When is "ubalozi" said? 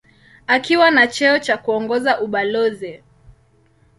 2.21-3.03